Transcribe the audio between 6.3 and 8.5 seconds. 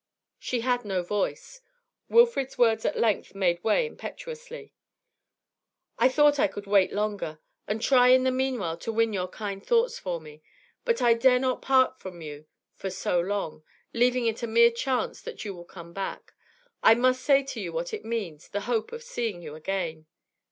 I could wait longer, and try in the